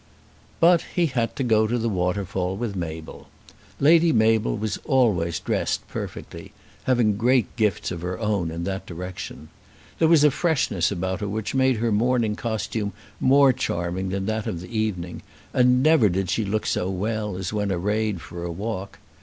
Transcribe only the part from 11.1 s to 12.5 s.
her which made her morning